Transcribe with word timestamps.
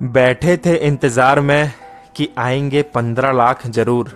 बैठे 0.00 0.56
थे 0.56 0.74
इंतज़ार 0.76 1.40
में 1.40 1.72
कि 2.16 2.28
आएँगे 2.38 2.82
पंद्रह 2.94 3.32
लाख 3.32 3.66
ज़रूर। 3.66 4.08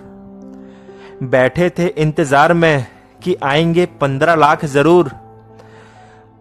बैठे 1.23 1.69
थे 1.71 1.87
इंतज़ार 1.87 2.53
में 2.53 2.87
कि 3.23 3.37
आएँगे 3.45 3.87
पंद्रह 4.01 4.35
लाख 4.35 4.65
ज़रूर। 4.65 5.11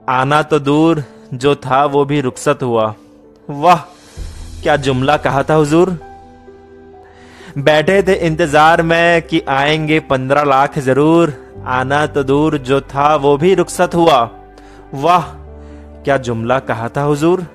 आना 0.09 0.41
तो 0.41 0.59
दूर, 0.59 1.03
जो 1.33 1.55
था 1.55 1.83
वो 1.85 2.03
भी 2.05 2.19
रुखसत 2.21 2.63
हुआ। 2.63 2.93
वाह, 3.49 3.79
क्या 4.63 4.75
जुमला 4.75 5.15
कहा 5.17 5.43
था 5.43 5.53
हुजूर? 5.53 5.89
बैठे 7.57 8.01
थे 8.03 8.13
इंतज़ार 8.27 8.81
में 8.81 9.21
कि 9.21 9.41
आएँगे 9.49 9.99
पंद्रह 9.99 10.43
लाख 10.43 10.77
ज़रूर। 10.79 11.33
आना 11.67 12.05
तो 12.07 12.23
दूर, 12.23 12.57
जो 12.57 12.81
था 12.81 13.15
वो 13.15 13.37
भी 13.37 13.53
रुखसत 13.55 13.95
हुआ। 13.95 14.19
वाह, 14.93 15.21
क्या 16.03 16.17
जुमला 16.17 16.59
कहा 16.59 16.89
था 16.89 17.01
हुजूर? 17.01 17.45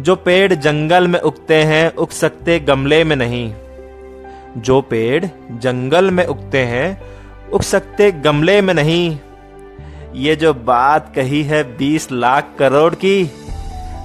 जो 0.00 0.16
पेड़ 0.16 0.54
जंगल 0.54 1.08
में 1.08 1.20
उगते 1.20 1.54
हैं, 1.54 1.94
उग 1.94 2.10
सकते 2.10 2.60
गमले 2.60 3.04
में 3.04 3.16
नहीं। 3.16 3.54
जो 4.56 4.80
पेड़ 4.80 5.26
जंगल 5.50 6.10
में 6.10 6.26
उगते 6.26 6.58
हैं, 6.58 7.02
उग 7.52 7.62
सकते 7.62 8.12
गमले 8.12 8.60
में 8.60 8.74
नहीं। 8.74 9.18
ये 10.14 10.36
जो 10.36 10.54
बात 10.54 11.12
कही 11.14 11.42
है 11.42 11.76
बीस 11.76 12.12
लाख 12.12 12.48
करोड़ 12.58 12.94
की, 12.94 13.30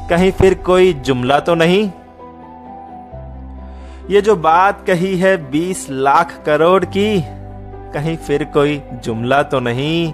कहीं 0.10 0.32
फिर 0.32 0.54
कोई 0.54 0.94
जुमला 0.94 1.40
तो 1.40 1.56
नहीं? 1.56 1.92
ये 4.10 4.22
जो 4.22 4.36
बात 4.36 4.84
कही 4.88 5.18
है 5.18 5.52
बीस 5.52 5.88
लाख 5.90 6.44
करोड़ 6.46 6.86
की, 6.86 7.24
कहीं 7.94 8.18
फिर 8.18 8.44
कोई 8.44 8.82
जुमला 8.94 9.44
तो 9.44 9.60
नहीं? 9.60 10.14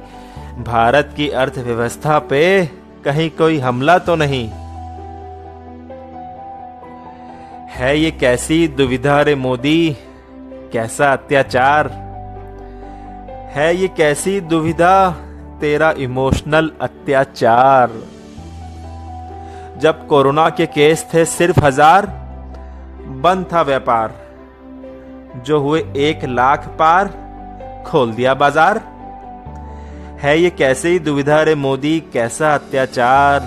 भारत 0.63 1.13
की 1.17 1.29
अर्थव्यवस्था 1.29 2.19
पे 2.19 2.65
कहीं 3.05 3.29
कोई 3.29 3.57
हमला 3.57 3.97
तो 3.97 4.15
नहीं? 4.15 4.66
है 7.77 7.99
ये 7.99 8.11
कैसी 8.11 8.67
दुविधा 8.67 9.21
रे 9.21 9.35
मोदी? 9.35 9.97
कैसा 10.73 11.11
अत्याचार? 11.13 11.87
है 13.55 13.75
ये 13.75 13.87
कैसी 13.87 14.41
दुविधा 14.41 15.09
तेरा 15.61 15.91
इमोशनल 15.91 16.71
अत्याचार? 16.81 17.91
जब 19.79 20.07
कोरोना 20.07 20.49
के 20.49 20.65
केस 20.65 21.05
थे 21.13 21.25
सिर्फ़ 21.25 21.59
हज़ार, 21.59 22.05
बंद 23.23 23.45
था 23.53 23.61
व्यापार। 23.61 24.13
जो 25.45 25.59
हुए 25.59 25.79
एक 25.95 26.25
लाख 26.25 26.67
पार, 26.79 27.07
खोल 27.87 28.13
दिया 28.13 28.33
बाज़ार। 28.33 28.81
है 30.21 30.39
ये 30.39 30.49
कैसे 30.49 30.89
ही 30.89 30.99
दुविधा 30.99 31.41
रे 31.41 31.55
मोदी? 31.55 31.99
कैसा 32.13 32.53
अत्याचार? 32.55 33.39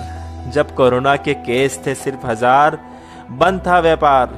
जब 0.51 0.75
कोरोना 0.75 1.15
के 1.15 1.33
केस 1.33 1.79
थे 1.87 1.95
सिर्फ़ 1.95 2.25
हज़ार 2.27 2.90
बंद 3.31 3.61
था 3.67 3.79
व्यापार। 3.79 4.29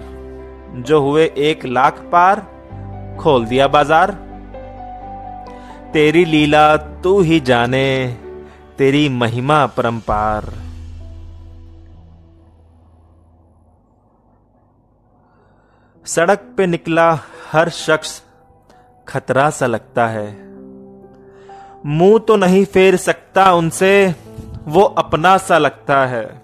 जो 0.78 1.00
हुए 1.02 1.26
एक 1.38 1.66
लाख 1.66 2.00
पार, 2.12 2.40
खोल 3.20 3.46
दिया 3.46 3.68
बाज़ार। 3.68 4.12
तेरी 5.94 6.26
लीला 6.26 6.78
तू 6.78 7.22
ही 7.22 7.40
जाने, 7.40 8.18
तेरी 8.78 9.10
महिमा 9.10 9.66
परंपार 9.66 10.52
सड़क 16.06 16.54
पे 16.58 16.66
निकला 16.68 17.20
हर 17.52 17.70
शख्स, 17.70 18.22
खतरा 19.08 19.50
सा 19.50 19.68
लगता 19.68 20.08
है। 20.08 20.28
मुँह 21.86 22.18
तो 22.20 22.36
नहीं 22.36 22.66
फेर 22.66 22.96
सकता 22.96 23.52
उनसे, 23.54 24.16
वो 24.68 24.82
अपना 24.82 25.38
सा 25.38 25.58
लगता 25.58 26.06
है। 26.06 26.43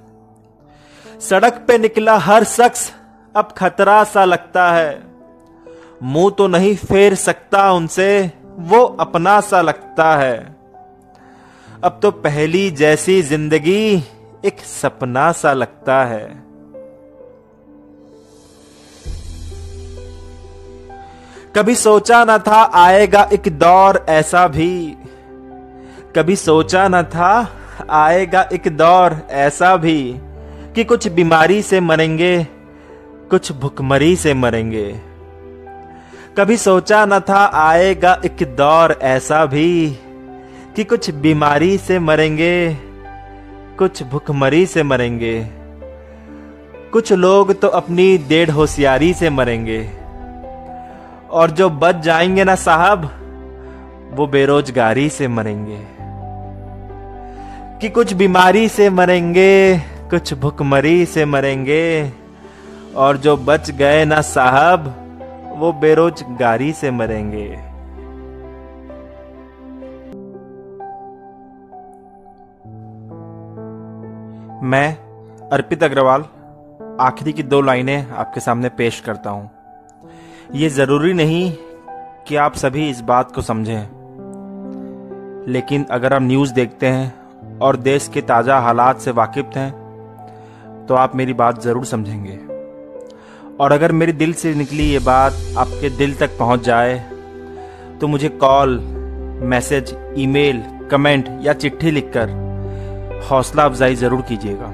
सड़क 1.22 1.54
पे 1.68 1.78
निकला 1.78 2.18
हर 2.18 2.44
शख्स 2.44 2.92
अब 3.36 3.54
खतरा 3.58 4.04
सा 4.04 4.26
लगता 4.26 4.72
है। 4.72 5.02
मुँह 6.04 6.30
तो 6.38 6.48
नहीं 6.48 6.76
फेर 6.76 7.16
सकता 7.16 7.72
उनसे, 7.72 8.32
वो 8.60 8.84
अपना 9.00 9.42
सा 9.42 9.62
लगता 9.62 10.16
है। 10.16 10.38
अब 11.84 12.00
तो 12.02 12.12
पहली 12.12 12.70
जैसी 12.72 13.22
ज़िंदगी 13.22 14.04
एक 14.46 14.60
सपना 14.60 15.32
सा 15.32 15.54
लगता 15.54 16.04
है। 16.06 16.28
कभी 21.56 21.76
सोचा 21.76 22.24
न 22.26 22.38
था 22.38 22.62
आएगा 22.76 23.30
एक 23.34 23.58
दौर 23.60 24.06
ऐसा 24.10 24.48
भी। 24.48 24.98
कभी 26.16 26.36
सोचा 26.36 26.88
न 26.88 27.04
था 27.04 27.32
आएगा 27.92 28.50
एक 28.54 28.68
दौर 28.78 29.18
ऐसा 29.30 29.76
भी। 29.78 30.00
कि 30.76 30.84
कुछ 30.84 31.08
बीमारी 31.08 31.62
से 31.62 31.80
मरेंगे, 31.80 32.48
कुछ 33.30 33.52
भुखमरी 33.52 34.16
से 34.16 34.34
मरेंगे। 34.34 35.00
कभी 36.38 36.58
सोचा 36.58 37.06
न 37.06 37.20
था 37.20 37.52
आएगा 37.54 38.22
एक 38.26 38.56
दौर 38.56 39.00
ऐसा 39.02 39.46
भी, 39.46 40.00
कि 40.76 40.84
कुछ 40.84 41.12
बीमारी 41.12 41.78
से 41.78 42.00
मरेंगे, 42.00 42.74
कुछ 43.78 44.04
भुखमरी 44.04 44.66
से 44.66 44.84
मरेंगे। 44.84 45.48
कुछ 46.94 47.14
लोग 47.14 47.60
तो 47.60 47.68
अपनी 47.68 48.18
डेढ़ 48.18 48.50
होशियारी 48.50 49.14
से 49.14 49.30
मरेंगे। 49.30 49.90
और 51.32 51.52
जो 51.52 51.70
बच 51.70 51.96
जाएँगे 51.96 52.44
ना 52.44 52.56
साहब, 52.56 53.06
वो 54.14 54.28
बेरोजगारी 54.28 55.10
से 55.10 55.28
मरेंगे। 55.28 55.86
कि 57.82 57.90
कुछ 57.90 58.14
बीमारी 58.14 58.70
से 58.70 58.90
मरेंगे 58.90 59.82
कुछ 60.10 60.34
भुखमरी 60.34 61.06
से 61.06 61.26
मरेंगे। 61.26 62.12
और 62.96 63.18
जो 63.18 63.38
बच 63.38 63.72
गए 63.72 64.06
ना 64.06 64.22
साहब, 64.22 64.96
वो 65.58 65.74
बेरोजगारी 65.74 66.74
से 66.74 66.92
मरेंगे। 66.92 67.50
मैं 74.64 74.98
अर्पित 75.50 75.84
अग्रवाल, 75.84 76.26
आखिरी 77.02 77.34
की 77.34 77.44
दो 77.44 77.62
लाइनें 77.62 78.12
आपके 78.12 78.40
सामने 78.40 78.70
पेश 78.70 79.00
करता 79.00 79.30
हूँ। 79.30 79.52
ये 80.56 80.70
ज़रूरी 80.70 81.14
नहीं 81.14 81.54
कि 82.28 82.36
आप 82.36 82.56
सभी 82.56 82.90
इस 82.90 83.02
बात 83.02 83.32
को 83.32 83.42
समझें। 83.42 84.00
लेकिन 85.48 85.86
अगर 85.92 86.14
आप 86.14 86.22
न्यूज़ 86.22 86.54
देखते 86.54 86.88
हैं 86.88 87.14
और 87.60 87.76
देश 87.76 88.08
के 88.08 88.22
ताज़ा 88.22 88.60
हालात 88.60 89.00
से 89.00 89.12
वाकिफ 89.12 89.50
हैं 89.56 89.79
तो 90.90 90.96
आप 90.96 91.16
मेरी 91.16 91.34
बात 91.34 91.62
ज़रूर 91.62 91.86
समझेंगे। 91.86 92.38
और 93.60 93.72
अगर 93.72 93.92
मेरे 93.92 94.12
दिल 94.14 94.34
से 94.34 94.54
निकली 94.56 94.84
ये 94.84 95.00
बात 95.00 95.34
आपके 95.58 95.90
दिल 95.98 96.14
तक 96.16 96.38
पहुँच 96.38 96.62
जाए 96.64 96.98
तो 98.02 98.08
मुझे 98.08 98.30
कॉल, 98.42 98.78
मैसेज, 99.44 99.96
ईमेल, 100.18 100.62
कमेंट 100.92 101.28
या 101.42 101.54
चिट्ठी 101.54 101.92
लिखकर 101.92 102.30
हौसला 103.30 103.64
अफजाई 103.64 103.96
ज़रूर 103.96 104.22
कीजिएगा। 104.22 104.72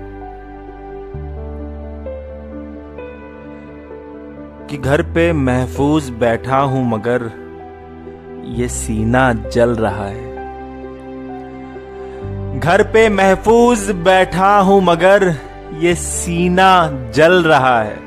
कि 4.67 4.77
घर 4.79 5.01
पे 5.13 5.31
महफूज 5.33 6.09
बैठा 6.19 6.57
हूँ 6.57 6.83
मगर 6.89 7.31
ये 8.57 8.67
सीना 8.67 9.31
जल 9.49 9.75
रहा 9.77 10.05
है। 10.05 10.23
घर 12.59 12.83
पे 12.93 13.07
महफूज 13.09 13.89
बैठा 14.05 14.57
हूँ 14.59 14.81
मगर 14.83 15.33
ये 15.73 15.95
सीना 15.95 16.89
जल 17.11 17.43
रहा 17.43 17.81
है 17.83 17.97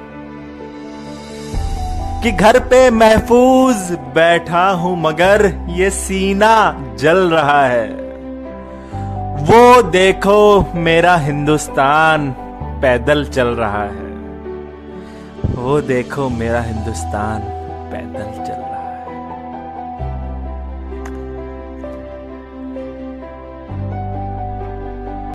कि 2.22 2.32
घर 2.32 2.58
पे 2.58 2.90
महफूज 2.90 3.76
बैठा 4.14 4.68
हूँ 4.70 5.00
मगर 5.02 5.66
ये 5.70 5.90
सीना 5.90 6.54
जल 6.98 7.18
रहा 7.18 7.66
है। 7.66 7.88
वो 9.44 9.82
देखो 9.82 10.66
मेरा 10.74 11.16
हिंदुस्तान 11.16 12.30
पैदल 12.82 13.24
चल 13.24 13.46
रहा 13.46 13.82
है। 13.82 14.06
वो 15.54 15.80
देखो 15.80 16.28
मेरा 16.28 16.60
हिंदुस्तान 16.60 17.40
पैदल 17.92 18.44
चल 18.44 18.77